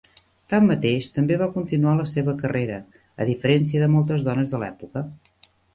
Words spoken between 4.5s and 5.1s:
de l'època.